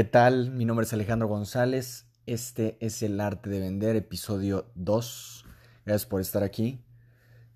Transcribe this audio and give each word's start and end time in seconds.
¿Qué 0.00 0.04
tal? 0.04 0.50
Mi 0.50 0.64
nombre 0.64 0.86
es 0.86 0.94
Alejandro 0.94 1.28
González. 1.28 2.06
Este 2.24 2.78
es 2.80 3.02
el 3.02 3.20
arte 3.20 3.50
de 3.50 3.60
vender, 3.60 3.96
episodio 3.96 4.72
2. 4.74 5.44
Gracias 5.84 6.08
por 6.08 6.22
estar 6.22 6.42
aquí. 6.42 6.80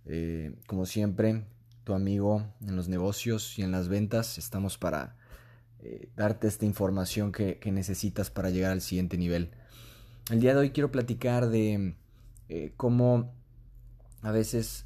Eh, 0.05 0.55
como 0.67 0.85
siempre, 0.85 1.47
tu 1.85 1.95
amigo 1.95 2.47
en 2.61 2.77
los 2.77 2.91
negocios 2.91 3.59
y 3.59 3.63
en 3.63 3.73
las 3.73 3.89
ventas, 3.89 4.37
estamos 4.37 4.77
para 4.77 5.17
eh, 5.79 6.11
darte 6.17 6.47
esta 6.47 6.67
información 6.67 7.33
que, 7.33 7.59
necesitas 7.73 8.31
para 8.31 8.51
llegar 8.51 8.73
al 8.73 8.83
siguiente 8.83 9.17
nivel. 9.17 9.53
El 10.31 10.41
día 10.41 10.53
de 10.53 10.61
hoy 10.61 10.71
quiero 10.71 10.93
platicar 10.93 11.49
de 11.49 11.97
eh, 12.51 12.75
cómo 12.77 13.33
a 14.21 14.33
veces 14.33 14.85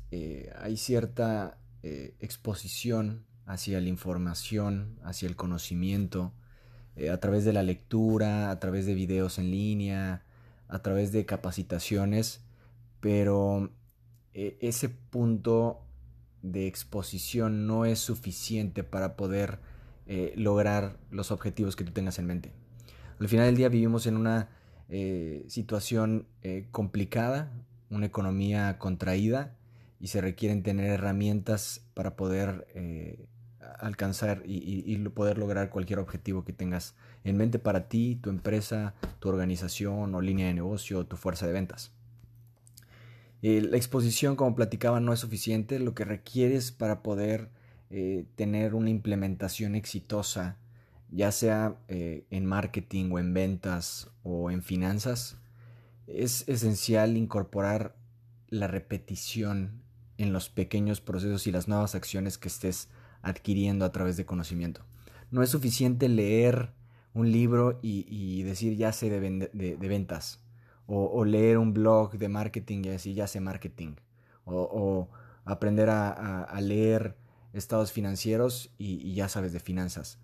hay 0.61 0.77
cierta 0.77 1.59
exposición 1.83 3.27
hacia 3.47 3.81
la 3.81 3.89
información, 3.89 5.01
hacia 5.03 5.29
el 5.29 5.35
conocimiento, 5.35 6.33
eh, 6.99 7.11
a 7.11 7.21
través 7.21 7.45
de 7.45 7.53
la 7.53 7.63
lectura, 7.63 8.51
a 8.51 8.59
través 8.59 8.85
de 8.85 8.95
videos 8.95 9.39
en 9.39 9.53
línea, 9.53 10.25
a 10.67 10.83
través 10.83 11.13
de 11.13 11.25
capacitaciones, 11.25 12.43
pero 13.01 13.71
eh, 14.35 14.59
ese 14.61 14.89
punto 14.89 15.81
de 16.43 16.67
exposición 16.67 17.69
no 17.69 17.85
es 17.85 18.01
suficiente 18.01 18.83
para 18.83 19.17
poder 19.17 19.61
eh, 20.07 20.33
lograr 20.37 20.99
los 21.11 21.31
objetivos 21.31 21.77
que 21.77 21.85
tú 21.85 21.93
tengas 21.93 22.19
en 22.19 22.27
mente. 22.27 22.53
Al 23.21 23.29
final 23.29 23.47
del 23.47 23.57
día 23.57 23.69
vivimos 23.69 24.07
en 24.07 24.17
una 24.17 24.51
situación 25.49 26.27
complicada, 26.71 27.53
una 27.91 28.07
economía 28.07 28.79
contraída 28.79 29.55
y 30.01 30.07
se 30.07 30.23
requieren 30.23 30.63
tener 30.63 30.87
herramientas 30.87 31.85
para 31.93 32.17
poder 32.17 32.67
alcanzar 33.79 34.43
y, 34.47 34.97
poder 35.09 35.39
lograr 35.39 35.71
cualquier 35.71 35.99
objetivo 35.99 36.45
que 36.45 36.53
tengas 36.53 36.95
en 37.25 37.37
mente 37.37 37.59
para 37.59 37.89
ti, 37.89 38.19
tu 38.23 38.31
empresa, 38.31 38.95
tu 39.21 39.29
organización 39.29 40.15
o 40.15 40.21
línea 40.21 40.47
de 40.47 40.55
negocio 40.55 41.07
tu 41.07 41.17
fuerza 41.17 41.47
de 41.47 41.53
ventas. 41.53 41.93
Eh, 43.43 43.61
la 43.63 43.77
exposición, 43.77 44.37
como 44.37 44.55
platicaba, 44.55 45.01
no 45.01 45.13
es 45.13 45.21
suficiente. 45.21 45.79
Lo 45.79 45.95
que 45.95 46.05
requieres 46.05 46.73
para 46.73 47.03
poder 47.03 47.51
eh, 47.91 48.27
tener 48.35 48.75
una 48.75 48.91
implementación 48.91 49.75
exitosa, 49.75 50.57
ya 51.11 51.33
sea 51.33 51.77
eh, 51.89 52.27
en 52.31 52.47
marketing 52.47 53.11
o 53.13 53.19
en 53.19 53.33
ventas 53.33 54.11
o 54.23 54.51
en 54.51 54.63
finanzas, 54.63 55.39
es 56.07 56.49
esencial 56.49 57.17
incorporar 57.17 57.95
la 58.49 58.67
repetición 58.67 59.83
en 60.17 60.33
los 60.33 60.49
pequeños 60.49 61.01
procesos 61.01 61.47
y 61.47 61.53
las 61.53 61.69
nuevas 61.69 61.95
acciones 61.95 62.39
que 62.39 62.49
estés 62.49 62.89
adquiriendo 63.23 63.85
a 63.85 63.93
través 63.93 64.17
de 64.17 64.27
conocimiento. 64.27 64.83
No 65.31 65.43
es 65.43 65.51
suficiente 65.51 66.09
leer 66.09 66.73
un 67.15 67.33
libro 67.33 67.79
y, 67.83 68.43
decir 68.43 68.77
ya 68.77 68.93
sé 68.93 69.11
de, 69.11 69.77
ventas. 69.77 70.41
O, 70.87 71.25
leer 71.25 71.59
un 71.59 71.75
blog 71.75 72.17
de 72.17 72.29
marketing 72.29 72.79
y 72.85 72.89
decir 72.89 73.15
ya 73.15 73.27
sé 73.27 73.41
marketing. 73.41 73.97
O, 74.45 75.09
aprender 75.45 75.91
a, 75.91 76.59
leer 76.61 77.17
estados 77.53 77.93
financieros 77.93 78.71
y, 78.79 79.15
ya 79.15 79.29
sabes 79.29 79.53
de 79.53 79.61
finanzas. 79.61 80.19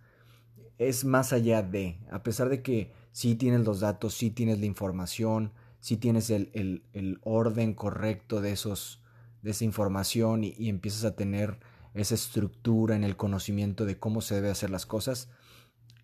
Es 0.79 1.05
más 1.05 1.33
allá 1.33 1.63
de, 1.63 1.99
a 2.11 2.23
pesar 2.23 2.49
de 2.49 2.63
que 2.63 2.93
sí 3.13 3.35
tienes 3.35 3.61
los 3.65 3.81
datos, 3.81 4.15
sí 4.15 4.31
tienes 4.31 4.59
la 4.59 4.67
información, 4.67 5.53
sí 5.81 5.97
tienes 5.97 6.31
el, 6.31 7.21
orden 7.23 7.75
correcto 7.75 8.41
de, 8.41 8.53
esos, 8.53 9.03
de 9.43 9.51
esa 9.51 9.65
información 9.65 10.45
y 10.45 10.69
empiezas 10.69 11.05
a 11.05 11.15
tener 11.15 11.59
esa 11.95 12.15
estructura 12.15 12.97
en 12.97 13.05
el 13.05 13.17
conocimiento 13.17 13.85
de 13.87 13.99
cómo 13.99 14.21
se 14.21 14.35
debe 14.35 14.51
hacer 14.51 14.71
las 14.71 14.85
cosas, 14.85 15.29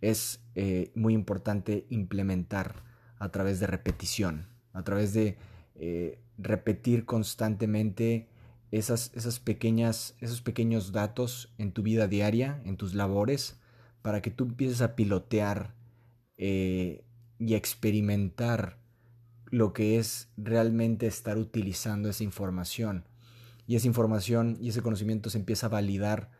es 0.00 0.40
eh, 0.54 0.92
muy 0.94 1.14
importante 1.14 1.86
implementar 1.90 2.84
a 3.18 3.30
través 3.30 3.60
de 3.60 3.66
repetición, 3.66 4.48
a 4.72 4.82
través 4.82 5.12
de 5.12 5.36
eh, 5.74 6.20
repetir 6.38 7.04
constantemente 7.04 8.28
esas, 8.70 9.10
esas 9.14 9.40
pequeñas, 9.40 10.14
esos 10.20 10.40
pequeños 10.40 10.92
datos 10.92 11.52
en 11.58 11.72
tu 11.72 11.82
vida 11.82 12.06
diaria, 12.06 12.62
en 12.64 12.76
tus 12.76 12.94
labores, 12.94 13.58
para 14.00 14.22
que 14.22 14.30
tú 14.30 14.44
empieces 14.44 14.80
a 14.80 14.94
pilotear 14.96 15.74
eh, 16.38 17.04
y 17.38 17.54
experimentar 17.54 18.78
lo 19.46 19.72
que 19.72 19.98
es 19.98 20.28
realmente 20.36 21.06
estar 21.06 21.36
utilizando 21.36 22.08
esa 22.08 22.22
información 22.22 23.04
y 23.70 23.76
esa 23.76 23.86
información 23.86 24.56
y 24.60 24.70
ese 24.70 24.82
conocimiento 24.82 25.30
se 25.30 25.38
empieza 25.38 25.66
a 25.66 25.68
validar 25.68 26.32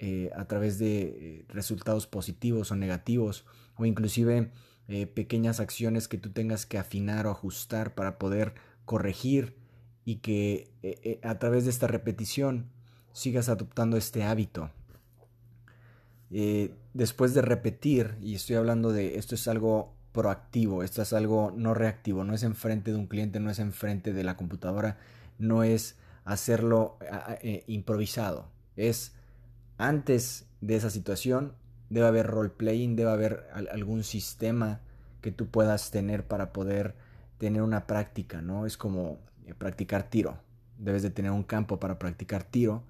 eh, 0.00 0.30
a 0.34 0.46
través 0.46 0.80
de 0.80 1.02
eh, 1.02 1.44
resultados 1.46 2.08
positivos 2.08 2.72
o 2.72 2.74
negativos 2.74 3.46
o 3.76 3.86
inclusive 3.86 4.50
eh, 4.88 5.06
pequeñas 5.06 5.60
acciones 5.60 6.08
que 6.08 6.18
tú 6.18 6.30
tengas 6.30 6.66
que 6.66 6.78
afinar 6.78 7.28
o 7.28 7.30
ajustar 7.30 7.94
para 7.94 8.18
poder 8.18 8.54
corregir 8.84 9.54
y 10.04 10.16
que 10.16 11.20
a 11.22 11.38
través 11.38 11.66
de 11.66 11.70
esta 11.70 11.86
repetición 11.86 12.66
sigas 13.12 13.48
adoptando 13.48 13.96
este 13.96 14.24
hábito. 14.24 14.72
después 16.94 17.32
de 17.32 17.42
repetir, 17.42 18.16
y 18.20 18.34
estoy 18.34 18.56
hablando 18.56 18.90
de 18.90 19.18
esto 19.18 19.36
es 19.36 19.46
algo 19.46 19.94
proactivo, 20.10 20.82
esto 20.82 21.00
es 21.00 21.12
algo 21.12 21.54
no 21.56 21.74
reactivo, 21.74 22.24
no 22.24 22.34
es 22.34 22.42
enfrente 22.42 22.90
de 22.90 22.96
un 22.96 23.06
cliente, 23.06 23.38
no 23.38 23.50
es 23.50 23.60
enfrente 23.60 24.12
de 24.12 24.24
la 24.24 24.36
computadora, 24.36 24.98
no 25.38 25.62
es 25.62 26.01
hacerlo 26.24 26.98
eh, 27.42 27.64
improvisado. 27.66 28.50
Es 28.76 29.14
antes 29.78 30.46
de 30.60 30.76
esa 30.76 30.90
situación, 30.90 31.54
debe 31.90 32.06
haber 32.06 32.26
role-playing, 32.26 32.96
debe 32.96 33.10
haber 33.10 33.48
algún 33.52 34.04
sistema 34.04 34.80
que 35.20 35.32
tú 35.32 35.48
puedas 35.48 35.90
tener 35.90 36.26
para 36.26 36.52
poder 36.52 36.94
tener 37.38 37.62
una 37.62 37.86
práctica, 37.86 38.40
¿no? 38.40 38.66
Es 38.66 38.76
como 38.76 39.18
eh, 39.46 39.54
practicar 39.54 40.04
tiro. 40.04 40.38
Debes 40.78 41.02
de 41.02 41.10
tener 41.10 41.30
un 41.30 41.42
campo 41.42 41.80
para 41.80 41.98
practicar 41.98 42.44
tiro 42.44 42.84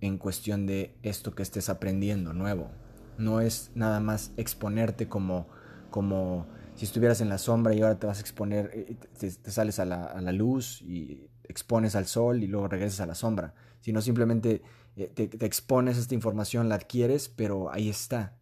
en 0.00 0.18
cuestión 0.18 0.66
de 0.66 0.94
esto 1.02 1.34
que 1.34 1.42
estés 1.42 1.68
aprendiendo 1.68 2.32
nuevo. 2.32 2.70
No 3.18 3.40
es 3.40 3.70
nada 3.74 4.00
más 4.00 4.32
exponerte 4.36 5.08
como, 5.08 5.48
como 5.90 6.46
si 6.74 6.84
estuvieras 6.84 7.20
en 7.20 7.28
la 7.28 7.38
sombra 7.38 7.74
y 7.74 7.82
ahora 7.82 7.98
te 7.98 8.06
vas 8.06 8.18
a 8.18 8.20
exponer, 8.20 8.70
eh, 8.72 8.96
te, 9.18 9.30
sales 9.30 9.78
a 9.78 9.84
la, 9.84 10.04
a 10.04 10.20
la, 10.20 10.32
luz 10.32 10.82
y 10.82 11.28
expones 11.48 11.96
al 11.96 12.06
sol 12.06 12.42
y 12.42 12.46
luego 12.46 12.68
regresas 12.68 13.00
a 13.00 13.06
la 13.06 13.14
sombra, 13.14 13.54
sino 13.80 14.00
simplemente 14.00 14.62
eh, 14.96 15.08
te, 15.08 15.24
expones 15.44 15.96
esta 15.96 16.14
información, 16.14 16.68
la 16.68 16.76
adquieres, 16.76 17.28
pero 17.28 17.72
ahí 17.72 17.88
está, 17.88 18.36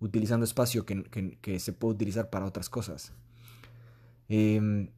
utilizando 0.00 0.44
espacio 0.44 0.84
que, 0.86 1.58
se 1.58 1.72
puede 1.72 1.94
utilizar 1.94 2.30
para 2.30 2.46
otras 2.46 2.68
cosas. 2.68 3.12
Em, 4.28 4.90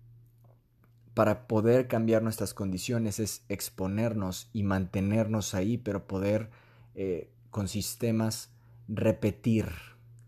para 1.14 1.46
poder 1.46 1.86
cambiar 1.86 2.22
nuestras 2.22 2.54
condiciones 2.54 3.20
es 3.20 3.44
exponernos 3.48 4.50
y 4.52 4.64
mantenernos 4.64 5.54
ahí, 5.54 5.78
pero 5.78 6.06
poder 6.06 6.50
eh, 6.94 7.30
con 7.50 7.68
sistemas 7.68 8.50
repetir. 8.88 9.66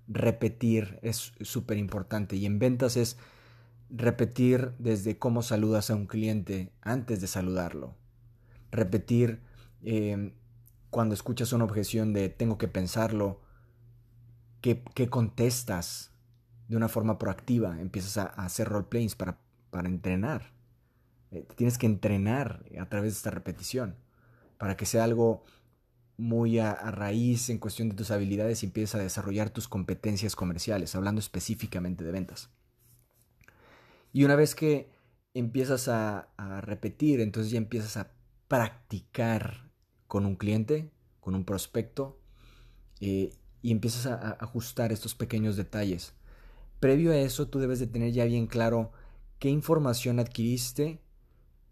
Repetir 0.09 1.01
es 1.03 1.33
súper 1.41 1.79
importante 1.79 2.37
y 2.37 2.47
en 2.47 2.61
ventas 2.61 2.97
es 2.97 3.17
Repetir 3.89 4.73
desde 4.79 5.17
cómo 5.19 5.43
saludas 5.43 5.91
a 5.91 5.95
un 5.95 6.07
cliente 6.07 6.73
antes 6.83 7.21
de 7.21 7.29
saludarlo. 7.29 7.95
Repetir 8.73 9.41
em, 9.83 10.33
cuando 10.91 11.15
escuchas 11.15 11.53
una 11.53 11.65
objeción 11.65 12.13
de 12.13 12.29
tengo 12.29 12.59
que 12.59 12.67
pensarlo, 12.67 13.41
¿qué, 14.61 14.83
contestas 15.09 16.11
de 16.69 16.77
una 16.77 16.89
forma 16.89 17.19
proactiva? 17.19 17.81
Empiezas 17.81 18.17
a, 18.19 18.25
hacer 18.25 18.69
roleplays 18.69 19.15
para, 19.15 19.39
para 19.71 19.89
entrenar. 19.89 20.53
Eh, 21.31 21.47
tienes 21.55 21.79
que 21.79 21.87
entrenar 21.87 22.65
a 22.81 22.89
través 22.89 23.13
de 23.13 23.17
esta 23.19 23.31
repetición 23.31 23.95
para 24.59 24.77
que 24.77 24.87
sea 24.87 25.05
algo 25.05 25.45
muy 26.17 26.59
a, 26.59 26.73
a, 26.73 26.91
raíz 26.91 27.51
en 27.51 27.59
cuestión 27.59 27.89
de 27.89 27.95
tus 27.95 28.11
habilidades 28.11 28.63
y 28.63 28.67
empieces 28.67 28.97
a 28.97 28.99
desarrollar 28.99 29.51
tus 29.51 29.69
competencias 29.69 30.35
comerciales, 30.35 30.97
hablando 30.97 31.21
específicamente 31.21 32.03
de 32.03 32.11
ventas. 32.11 32.51
Y 34.17 34.25
una 34.25 34.35
vez 34.35 34.55
que 34.55 34.89
empiezas 35.35 35.89
a, 35.89 36.31
repetir, 36.63 37.21
entonces 37.21 37.53
ya 37.53 37.59
empiezas 37.59 37.99
a 37.99 38.13
practicar 38.49 39.71
con 40.07 40.25
un 40.25 40.37
cliente, 40.37 40.91
con 41.21 41.35
un 41.35 41.45
prospecto, 41.45 42.19
eh, 43.01 43.35
y 43.61 43.73
empiezas 43.73 44.07
a, 44.07 44.31
ajustar 44.41 44.91
estos 44.91 45.15
pequeños 45.15 45.59
detalles. 45.59 46.15
Previo 46.81 47.13
a 47.13 47.19
eso, 47.19 47.49
tú 47.49 47.59
debes 47.59 47.79
de 47.79 47.89
tener 47.89 48.11
ya 48.13 48.25
bien 48.25 48.47
claro 48.47 48.91
qué 49.39 49.51
información 49.51 50.19
adquiriste, 50.19 50.99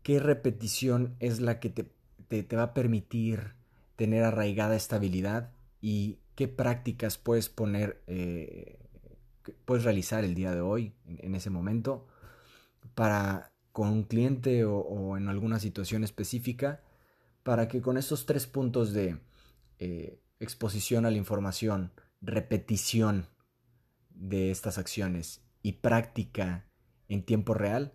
qué 0.03 0.21
repetición 0.21 1.17
es 1.21 1.41
la 1.41 1.61
que 1.61 1.71
te, 1.71 2.57
va 2.57 2.63
a 2.63 2.75
permitir 2.75 3.55
tener 3.97 4.23
arraigada 4.23 4.77
estabilidad 4.77 5.51
y 5.81 6.19
qué 6.35 6.47
prácticas 6.47 7.17
puedes 7.17 7.49
poner, 7.49 8.03
eh, 8.07 8.81
puedes 9.65 9.85
realizar 9.85 10.25
el 10.25 10.35
día 10.35 10.55
de 10.55 10.61
hoy, 10.61 10.93
en 11.07 11.35
ese 11.35 11.49
momento, 11.49 12.07
para 12.95 13.53
con 13.73 13.89
un 13.89 14.05
cliente 14.05 14.65
o, 14.65 15.17
en 15.17 15.29
alguna 15.29 15.59
situación 15.59 16.05
específica 16.05 16.83
para 17.43 17.67
que 17.67 17.83
con 17.83 17.97
estos 17.99 18.25
tres 18.25 18.47
puntos 18.47 18.93
de 18.93 19.19
eh, 19.79 20.21
exposición 20.39 21.05
a 21.07 21.11
la 21.11 21.17
información, 21.17 21.93
repetición 22.21 23.29
de 24.11 24.51
estas 24.51 24.79
acciones 24.79 25.43
y 25.63 25.73
práctica 25.73 26.67
en 27.09 27.25
tiempo 27.25 27.53
real, 27.53 27.95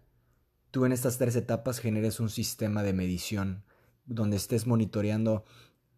tú 0.72 0.86
en 0.86 0.92
estas 0.92 1.18
tres 1.18 1.36
etapas 1.36 1.80
generes 1.80 2.20
un 2.20 2.30
sistema 2.30 2.84
de 2.84 2.94
medición 2.94 3.64
donde 4.06 4.38
estés 4.38 4.68
monitoreando 4.68 5.46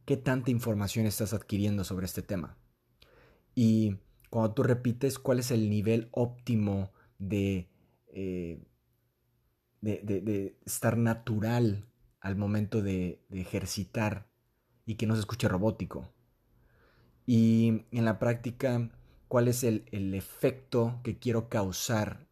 qué 0.06 0.18
tanta 0.18 0.52
información 0.52 1.06
estás 1.06 1.34
adquiriendo 1.34 1.84
sobre 1.84 2.06
este 2.06 2.22
tema. 2.22 2.58
Y 3.56 3.98
cuando 4.30 4.54
tú 4.54 4.64
repites 4.64 5.20
cuál 5.20 5.40
es 5.40 5.52
el 5.52 5.70
nivel 5.70 6.10
óptimo 6.12 6.92
de, 7.18 7.70
eh, 8.08 8.62
de, 9.82 10.58
estar 10.66 10.98
natural 10.98 11.86
al 12.20 12.36
momento 12.36 12.82
de, 12.82 13.22
ejercitar 13.32 14.28
y 14.86 14.96
que 14.96 15.08
no 15.08 15.16
se 15.16 15.22
escuche 15.22 15.48
robótico. 15.48 16.12
Y 17.26 17.86
en 17.92 18.06
la 18.06 18.20
práctica, 18.20 18.90
cuál 19.28 19.48
es 19.48 19.64
el, 19.64 19.86
el 19.92 20.14
efecto 20.14 21.00
que 21.04 21.18
quiero 21.18 21.50
causar 21.50 22.28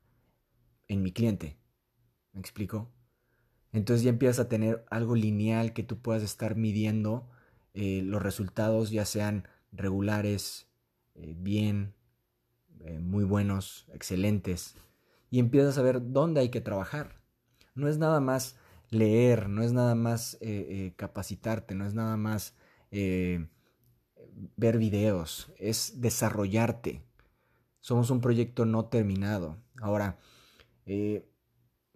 en 0.88 1.04
mi 1.04 1.12
cliente. 1.12 1.58
¿Me 2.34 2.40
explico? 2.40 2.90
Entonces 3.72 4.04
ya 4.04 4.10
empiezas 4.10 4.40
a 4.40 4.50
tener 4.50 4.86
algo 4.90 5.16
lineal 5.16 5.74
que 5.74 5.84
tú 5.84 6.00
puedas 6.02 6.24
estar 6.24 6.56
midiendo 6.56 7.30
eh, 7.74 8.02
los 8.04 8.22
resultados, 8.22 8.90
ya 8.90 9.06
sean 9.06 9.48
regulares, 9.72 10.68
eh, 11.16 11.36
bien, 11.38 11.94
eh, 12.82 13.00
muy 13.00 13.24
buenos, 13.24 13.88
excelentes, 13.94 14.76
y 15.30 15.40
empiezas 15.40 15.78
a 15.78 15.84
ver 15.84 16.12
dónde 16.12 16.42
hay 16.42 16.50
que 16.50 16.62
trabajar. 16.62 17.19
No 17.76 17.88
es 17.88 17.98
nada 17.98 18.20
más 18.20 18.58
leer, 18.90 19.50
no 19.50 19.64
es 19.64 19.72
nada 19.72 19.96
más 19.96 20.38
capacitarte, 20.96 21.76
no 21.76 21.86
es 21.86 21.94
nada 21.94 22.18
más 22.18 22.56
ver 22.92 24.78
videos, 24.78 25.52
es 25.58 26.02
desarrollarte. 26.02 27.04
Somos 27.80 28.10
un 28.10 28.22
proyecto 28.22 28.66
no 28.66 28.86
terminado. 28.86 29.58
Ahora, 29.82 30.18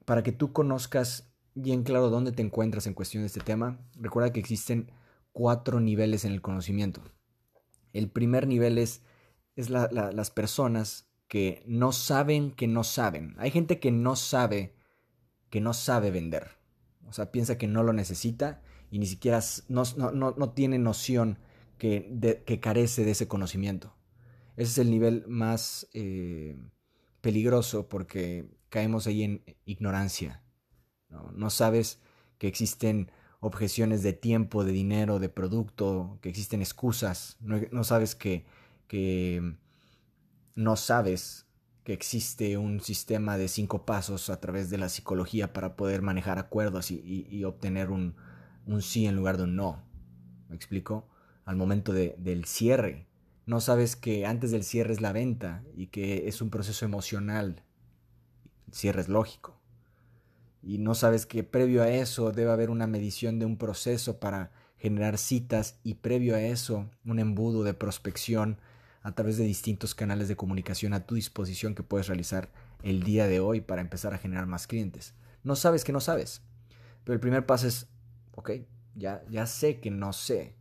para 0.06 0.24
que 0.24 0.32
tú 0.32 0.54
conozcas 0.54 1.34
bien 1.56 1.84
claro 1.84 2.10
dónde 2.10 2.32
te 2.32 2.42
encuentras 2.42 2.88
en 2.88 2.94
cuestión 2.94 3.24
de 3.24 3.28
este 3.28 3.42
tema, 3.42 3.80
recuerda 3.96 4.32
que 4.32 4.40
existen 4.40 4.92
cuatro 5.32 5.80
niveles 5.80 6.26
en 6.26 6.32
el 6.32 6.42
conocimiento. 6.42 7.02
El 7.92 8.10
primer 8.10 8.48
nivel 8.48 8.78
es, 8.78 9.04
es 9.56 9.70
las 9.70 10.32
personas 10.32 11.10
que 11.28 11.64
no 11.68 11.92
saben 11.92 12.52
que 12.52 12.68
no 12.68 12.84
saben. 12.84 13.36
Hay 13.38 13.52
gente 13.52 13.80
que 13.80 13.92
no 13.92 14.16
sabe 14.16 14.76
que 15.54 15.62
no 15.62 15.76
sabe 15.76 16.10
vender. 16.10 16.58
O 17.06 17.14
sea, 17.14 17.32
piensa 17.32 17.60
que 17.60 17.68
no 17.68 17.84
lo 17.84 17.94
necesita 17.94 18.64
y 18.90 18.98
ni 18.98 19.06
siquiera 19.06 19.40
no, 19.68 19.84
no, 19.94 20.50
tiene 20.50 20.80
noción 20.80 21.38
que, 21.78 22.42
que, 22.44 22.60
carece 22.60 23.06
de 23.06 23.12
ese 23.12 23.28
conocimiento. 23.28 23.96
Ese 24.58 24.72
es 24.72 24.78
el 24.80 24.90
nivel 24.90 25.26
más 25.28 25.88
eh, 25.94 26.58
peligroso 27.22 27.88
porque 27.88 28.50
caemos 28.70 29.06
ahí 29.06 29.22
en 29.22 29.44
ignorancia. 29.64 30.42
no 31.36 31.52
sabes 31.52 32.00
que 32.40 32.48
existen 32.48 33.12
objeciones 33.40 34.02
de 34.02 34.14
tiempo, 34.14 34.64
de 34.64 34.72
dinero, 34.72 35.20
de 35.20 35.30
producto, 35.30 36.18
que 36.24 36.30
existen 36.30 36.62
excusas, 36.62 37.38
no, 37.42 37.84
sabes 37.84 38.16
que, 38.16 38.48
que 38.88 39.56
no 40.56 40.78
sabes 40.78 41.46
que 41.84 41.94
existe 41.94 42.58
un 42.58 42.80
sistema 42.80 43.38
de 43.38 43.48
cinco 43.48 43.86
pasos 43.86 44.30
a 44.30 44.40
través 44.40 44.70
de 44.70 44.78
la 44.78 44.90
psicología 44.90 45.54
para 45.54 45.76
poder 45.76 46.02
manejar 46.02 46.40
acuerdos 46.40 46.92
y, 46.92 47.44
obtener 47.44 47.90
un, 47.90 48.16
un, 48.66 48.82
sí 48.82 49.06
en 49.06 49.16
lugar 49.16 49.38
de 49.38 49.44
un 49.44 49.56
no. 49.56 49.84
¿Me 50.50 50.56
explico? 50.56 51.10
Al 51.46 51.56
momento 51.56 51.92
del 51.94 52.46
cierre. 52.46 53.08
No 53.46 53.60
sabes 53.60 53.96
que 53.96 54.26
antes 54.26 54.52
del 54.52 54.64
cierre 54.64 54.94
es 54.94 55.02
la 55.02 55.12
venta 55.12 55.64
y 55.76 55.88
que 55.88 56.30
es 56.30 56.42
un 56.42 56.50
proceso 56.50 56.86
emocional. 56.86 57.64
El 58.68 58.74
cierre 58.74 59.02
es 59.02 59.10
lógico 59.10 59.64
y 60.64 60.78
no 60.78 60.96
sabes 60.96 61.26
que 61.26 61.44
previo 61.44 61.84
a 61.84 61.90
eso 61.90 62.32
debe 62.32 62.52
haber 62.52 62.70
una 62.70 62.88
medición 62.88 63.38
de 63.38 63.46
un 63.46 63.58
proceso 63.58 64.20
para 64.20 64.52
generar 64.78 65.18
citas 65.18 65.80
y 65.84 65.96
previo 65.96 66.36
a 66.36 66.42
eso 66.42 66.90
un 67.06 67.20
embudo 67.20 67.64
de 67.64 67.74
prospección 67.74 68.60
a 69.04 69.14
través 69.14 69.38
de 69.38 69.44
distintos 69.44 69.94
canales 69.94 70.28
de 70.28 70.36
comunicación 70.36 70.94
a 70.94 71.06
tu 71.06 71.16
disposición 71.16 71.76
que 71.76 71.84
puedes 71.84 72.08
realizar 72.08 72.52
el 72.82 73.04
día 73.04 73.28
de 73.28 73.40
hoy 73.40 73.62
para 73.62 73.82
empezar 73.82 74.14
a 74.14 74.18
generar 74.18 74.48
más 74.48 74.66
clientes. 74.66 75.14
No 75.44 75.56
sabes 75.56 75.84
que 75.84 75.92
no 75.92 76.00
sabes, 76.00 76.42
pero 77.04 77.14
el 77.14 77.20
primer 77.20 77.46
paso 77.46 77.68
es, 77.68 77.88
ok, 78.36 78.52
ya, 78.96 79.24
ya 79.30 79.46
sé 79.46 79.80
que 79.80 79.92
no 79.92 80.14
sé. 80.14 80.56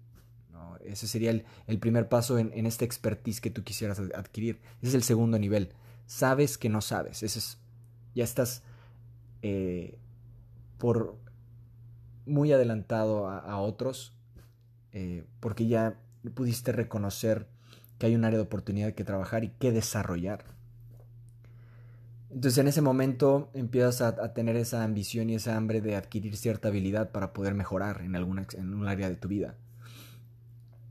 ese 0.85 1.06
sería 1.06 1.31
el, 1.31 1.79
primer 1.79 2.09
paso 2.09 2.39
en, 2.39 2.53
en 2.55 2.67
esta 2.67 2.85
expertise 2.85 3.41
que 3.41 3.50
tú 3.50 3.62
quisieras 3.62 4.00
adquirir. 4.15 4.61
Ese 4.81 4.88
es 4.88 4.95
el 4.95 5.03
segundo 5.03 5.38
nivel. 5.38 5.73
Sabes 6.06 6.59
que 6.59 6.69
no 6.69 6.81
sabes. 6.81 7.23
Ese 7.23 7.38
es, 7.38 7.59
ya 8.15 8.25
estás 8.25 8.62
eh, 9.43 9.99
por 10.79 11.17
muy 12.27 12.53
adelantado 12.53 13.29
a, 13.29 13.59
otros, 13.59 14.15
eh, 14.93 15.25
porque 15.41 15.67
ya 15.67 16.00
pudiste 16.35 16.73
reconocer 16.73 17.49
que 18.02 18.06
hay 18.06 18.16
un 18.16 18.25
área 18.25 18.37
de 18.37 18.43
oportunidad 18.43 18.94
que 18.94 19.04
trabajar 19.04 19.44
y 19.44 19.50
que 19.50 19.70
desarrollar. 19.70 20.44
Entonces 22.32 22.58
en 22.58 22.66
ese 22.66 22.81
momento 22.81 23.49
empiezas 23.54 24.00
a, 24.00 24.34
tener 24.34 24.56
esa 24.56 24.82
ambición 24.82 25.31
y 25.31 25.37
esa 25.37 25.56
hambre 25.56 25.81
de 25.81 25.94
adquirir 25.94 26.37
cierta 26.37 26.66
habilidad 26.66 27.12
para 27.12 27.32
poder 27.32 27.54
mejorar 27.54 28.00
en, 28.00 28.16
alguna, 28.16 28.44
en 28.54 28.75
un 28.75 28.88
área 28.88 29.08
de 29.08 29.14
tu 29.14 29.28
vida. 29.28 29.54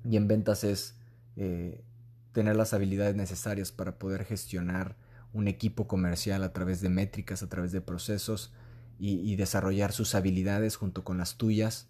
Y 0.09 0.15
en 0.15 0.29
ventas 0.29 0.63
es 0.63 0.95
eh, 1.35 1.83
tener 2.31 2.55
las 2.55 2.73
habilidades 2.73 3.17
necesarias 3.17 3.73
para 3.73 3.99
poder 3.99 4.23
gestionar 4.23 4.95
un 5.33 5.49
equipo 5.49 5.89
comercial 5.89 6.45
a 6.45 6.53
través 6.53 6.79
de 6.79 6.87
métricas, 6.87 7.43
a 7.43 7.49
través 7.49 7.73
de 7.73 7.81
procesos 7.81 8.53
y, 8.99 9.35
desarrollar 9.35 9.91
sus 9.91 10.15
habilidades 10.15 10.77
junto 10.77 11.03
con 11.03 11.17
las 11.17 11.35
tuyas 11.35 11.89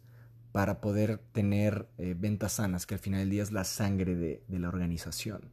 para 0.51 0.81
poder 0.81 1.19
tener 1.31 1.87
eh, 1.97 2.15
ventas 2.17 2.53
sanas, 2.53 2.85
que 2.85 2.95
al 2.95 2.99
final 2.99 3.21
del 3.21 3.29
día 3.29 3.43
es 3.43 3.51
la 3.51 3.63
sangre 3.63 4.15
de, 4.15 4.43
la 4.49 4.67
organización. 4.67 5.51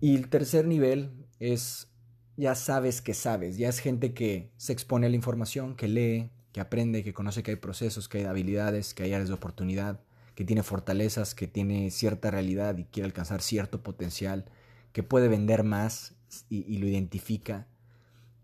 Y 0.00 0.14
el 0.16 0.28
tercer 0.28 0.66
nivel 0.66 1.10
es, 1.40 1.88
ya 2.36 2.54
sabes 2.54 3.02
que 3.02 3.14
sabes, 3.14 3.56
ya 3.56 3.68
es 3.68 3.80
gente 3.80 4.14
que 4.14 4.50
se 4.56 4.72
expone 4.72 5.06
a 5.06 5.10
la 5.10 5.16
información, 5.16 5.74
que 5.74 5.88
lee, 5.88 6.30
que 6.52 6.60
aprende, 6.60 7.02
que 7.02 7.12
conoce 7.12 7.42
que 7.42 7.50
hay 7.52 7.56
procesos, 7.56 8.08
que 8.08 8.18
hay 8.18 8.24
habilidades, 8.24 8.94
que 8.94 9.02
hay 9.02 9.12
áreas 9.12 9.28
de 9.28 9.34
oportunidad, 9.34 10.00
que 10.34 10.44
tiene 10.44 10.62
fortalezas, 10.62 11.34
que 11.34 11.48
tiene 11.48 11.90
cierta 11.90 12.30
realidad 12.30 12.76
y 12.76 12.84
quiere 12.84 13.06
alcanzar 13.06 13.42
cierto 13.42 13.82
potencial 13.82 14.44
que 14.92 15.02
puede 15.02 15.28
vender 15.28 15.64
más 15.64 16.14
y, 16.48 16.78
lo 16.78 16.86
identifica 16.86 17.66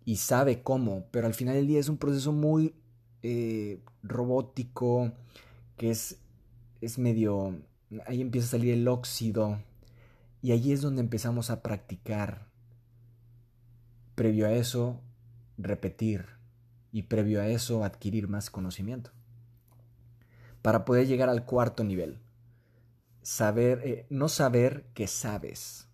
y 0.04 0.16
sabe 0.16 0.62
cómo, 0.62 1.06
pero 1.12 1.26
al 1.26 1.34
final 1.34 1.54
del 1.54 1.68
día 1.68 1.78
es 1.78 1.88
un 1.88 1.98
proceso 1.98 2.32
muy 2.32 2.74
eh, 3.22 3.80
robótico, 4.02 5.12
que 5.76 5.90
es, 5.90 6.18
es 6.80 6.98
medio... 6.98 7.60
Ahí 8.06 8.20
empieza 8.20 8.46
a 8.46 8.50
salir 8.50 8.72
el 8.72 8.86
óxido 8.86 9.58
y 10.42 10.52
allí 10.52 10.72
es 10.72 10.80
donde 10.80 11.02
empezamos 11.02 11.50
a 11.50 11.62
practicar. 11.62 12.46
Previo 14.14 14.46
a 14.46 14.52
eso, 14.52 15.00
repetir 15.58 16.26
y 16.92 17.02
previo 17.02 17.40
a 17.40 17.48
eso, 17.48 17.84
adquirir 17.84 18.28
más 18.28 18.50
conocimiento. 18.50 19.10
Para 20.62 20.84
poder 20.84 21.06
llegar 21.06 21.28
al 21.28 21.44
cuarto 21.44 21.84
nivel. 21.84 22.18
Saber, 23.22 23.82
eh, 23.84 24.06
no 24.08 24.28
saber 24.28 24.86
que 24.94 25.06
sabes. 25.06 25.88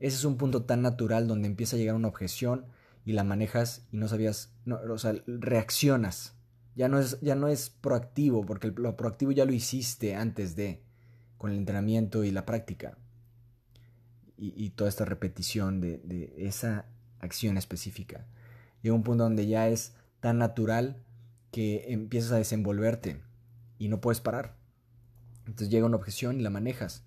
Ese 0.00 0.16
es 0.16 0.24
un 0.24 0.36
punto 0.36 0.64
tan 0.64 0.82
natural 0.82 1.26
donde 1.26 1.48
empieza 1.48 1.76
a 1.76 1.78
llegar 1.78 1.94
una 1.94 2.08
objeción 2.08 2.66
y 3.04 3.12
la 3.12 3.24
manejas 3.24 3.86
y 3.90 3.96
no 3.96 4.08
sabías, 4.08 4.52
no, 4.64 4.78
o 4.90 4.98
sea, 4.98 5.14
reaccionas. 5.26 6.34
Ya 6.78 6.86
no, 6.86 7.00
es, 7.00 7.18
ya 7.20 7.34
no 7.34 7.48
es 7.48 7.70
proactivo, 7.70 8.46
porque 8.46 8.72
lo 8.76 8.96
proactivo 8.96 9.32
ya 9.32 9.44
lo 9.44 9.52
hiciste 9.52 10.14
antes 10.14 10.54
de, 10.54 10.80
con 11.36 11.50
el 11.50 11.56
entrenamiento 11.56 12.22
y 12.22 12.30
la 12.30 12.46
práctica. 12.46 12.96
Y, 14.36 14.70
toda 14.70 14.88
esta 14.88 15.04
repetición 15.04 15.80
de, 15.80 16.32
esa 16.38 16.86
acción 17.18 17.56
específica. 17.56 18.28
Llega 18.80 18.94
un 18.94 19.02
punto 19.02 19.24
donde 19.24 19.48
ya 19.48 19.66
es 19.66 19.94
tan 20.20 20.38
natural 20.38 21.02
que 21.50 21.86
empiezas 21.88 22.30
a 22.30 22.36
desenvolverte 22.36 23.20
y 23.80 23.88
no 23.88 24.00
puedes 24.00 24.20
parar. 24.20 24.54
Entonces 25.46 25.70
llega 25.70 25.86
una 25.86 25.96
objeción 25.96 26.38
y 26.38 26.44
la 26.44 26.50
manejas. 26.50 27.02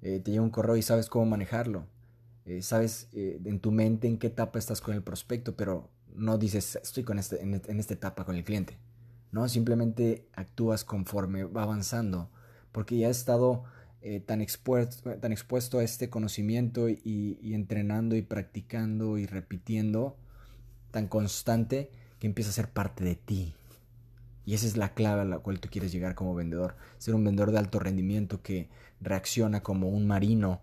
Eh, 0.00 0.20
te 0.20 0.30
llega 0.30 0.42
un 0.42 0.48
correo 0.48 0.78
y 0.78 0.82
sabes 0.82 1.10
cómo 1.10 1.26
manejarlo. 1.26 1.86
Eh, 2.46 2.62
sabes 2.62 3.10
eh, 3.12 3.38
en 3.44 3.60
tu 3.60 3.70
mente 3.70 4.08
en 4.08 4.16
qué 4.16 4.28
etapa 4.28 4.58
estás 4.58 4.80
con 4.80 4.94
el 4.94 5.02
prospecto, 5.02 5.54
pero 5.56 5.90
no 6.14 6.38
dices 6.38 6.76
estoy 6.82 7.04
con 7.04 7.18
este, 7.18 7.42
en, 7.42 7.78
esta 7.78 7.92
etapa 7.92 8.24
con 8.24 8.36
el 8.36 8.44
cliente. 8.44 8.78
No, 9.34 9.48
simplemente 9.48 10.28
actúas 10.32 10.84
conforme 10.84 11.42
va 11.42 11.64
avanzando, 11.64 12.30
porque 12.70 12.96
ya 12.96 13.08
has 13.08 13.18
estado 13.18 13.64
eh, 14.00 14.20
tan, 14.20 14.40
expuesto, 14.40 15.18
tan 15.18 15.32
expuesto 15.32 15.80
a 15.80 15.82
este 15.82 16.08
conocimiento 16.08 16.88
y, 16.88 17.36
y, 17.42 17.54
entrenando 17.54 18.14
y 18.14 18.22
practicando 18.22 19.18
y 19.18 19.26
repitiendo 19.26 20.16
tan 20.92 21.08
constante 21.08 21.90
que 22.20 22.28
empieza 22.28 22.50
a 22.50 22.52
ser 22.52 22.68
parte 22.68 23.02
de 23.02 23.16
ti. 23.16 23.54
Y 24.46 24.54
esa 24.54 24.68
es 24.68 24.76
la 24.76 24.94
clave 24.94 25.22
a 25.22 25.24
la 25.24 25.40
cual 25.40 25.58
tú 25.58 25.68
quieres 25.68 25.90
llegar 25.90 26.14
como 26.14 26.36
vendedor. 26.36 26.76
Ser 26.98 27.16
un 27.16 27.24
vendedor 27.24 27.50
de 27.50 27.58
alto 27.58 27.80
rendimiento 27.80 28.40
que 28.40 28.68
reacciona 29.00 29.64
como 29.64 29.88
un 29.88 30.06
marino 30.06 30.60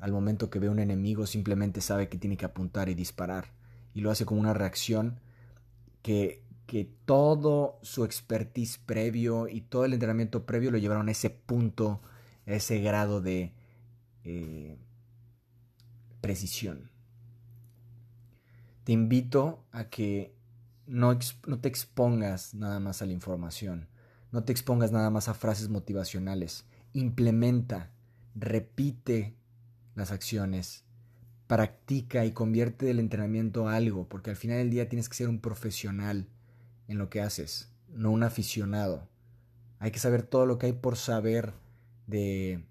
al 0.00 0.10
momento 0.10 0.50
que 0.50 0.58
ve 0.58 0.68
un 0.68 0.80
enemigo 0.80 1.24
simplemente 1.28 1.80
sabe 1.80 2.08
que 2.08 2.18
tiene 2.18 2.36
que 2.36 2.46
apuntar 2.46 2.88
y 2.88 2.94
disparar. 2.94 3.52
Y 3.94 4.00
lo 4.00 4.10
hace 4.10 4.26
con 4.26 4.40
una 4.40 4.54
reacción 4.54 5.20
que, 6.02 6.42
que 6.66 6.90
todo 7.04 7.78
su 7.82 8.04
expertise 8.04 8.78
previo 8.78 9.48
y 9.48 9.62
todo 9.62 9.84
el 9.84 9.92
entrenamiento 9.92 10.46
previo 10.46 10.70
lo 10.70 10.78
llevaron 10.78 11.08
a 11.08 11.12
ese 11.12 11.30
punto, 11.30 12.00
a 12.46 12.52
ese 12.52 12.80
grado 12.80 13.20
de 13.20 13.52
eh, 14.24 14.78
precisión. 16.20 16.90
Te 18.84 18.92
invito 18.92 19.64
a 19.70 19.84
que 19.84 20.34
no, 20.86 21.18
no 21.46 21.60
te 21.60 21.68
expongas 21.68 22.54
nada 22.54 22.80
más 22.80 23.02
a 23.02 23.06
la 23.06 23.12
información, 23.12 23.88
no 24.30 24.44
te 24.44 24.52
expongas 24.52 24.92
nada 24.92 25.10
más 25.10 25.28
a 25.28 25.34
frases 25.34 25.68
motivacionales, 25.68 26.64
implementa, 26.92 27.90
repite 28.34 29.36
las 29.94 30.10
acciones, 30.10 30.84
practica 31.46 32.24
y 32.24 32.32
convierte 32.32 32.90
el 32.90 32.98
entrenamiento 32.98 33.68
a 33.68 33.76
algo, 33.76 34.08
porque 34.08 34.30
al 34.30 34.36
final 34.36 34.58
del 34.58 34.70
día 34.70 34.88
tienes 34.88 35.08
que 35.08 35.16
ser 35.16 35.28
un 35.28 35.40
profesional 35.40 36.28
en 36.92 36.98
lo 36.98 37.10
que 37.10 37.20
haces, 37.20 37.72
no 37.88 38.10
un 38.10 38.22
aficionado. 38.22 39.08
Hay 39.78 39.90
que 39.90 39.98
saber 39.98 40.22
todo 40.22 40.46
lo 40.46 40.58
que 40.58 40.66
hay 40.66 40.72
por 40.72 40.96
saber 40.96 41.52
de 42.06 42.64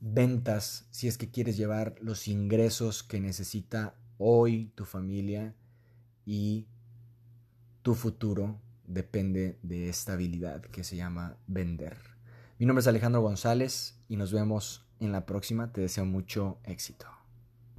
ventas 0.00 0.86
si 0.90 1.08
es 1.08 1.18
que 1.18 1.30
quieres 1.30 1.56
llevar 1.56 1.96
los 2.00 2.28
ingresos 2.28 3.02
que 3.02 3.20
necesita 3.20 3.94
hoy 4.16 4.72
tu 4.74 4.84
familia 4.84 5.54
y 6.24 6.66
tu 7.82 7.94
futuro 7.94 8.60
depende 8.86 9.58
de 9.62 9.88
esta 9.88 10.14
habilidad 10.14 10.62
que 10.62 10.84
se 10.84 10.96
llama 10.96 11.36
vender. 11.46 11.96
Mi 12.58 12.66
nombre 12.66 12.80
es 12.80 12.86
Alejandro 12.86 13.20
González 13.20 13.98
y 14.08 14.16
nos 14.16 14.32
vemos 14.32 14.86
en 15.00 15.12
la 15.12 15.26
próxima. 15.26 15.72
Te 15.72 15.80
deseo 15.80 16.04
mucho 16.04 16.58
éxito. 16.64 17.17